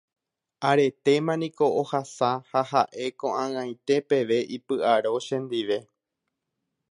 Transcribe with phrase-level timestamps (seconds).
[0.69, 5.77] aretéma niko ohasa ha ha'e ko'ag̃aite peve ipy'aro chendive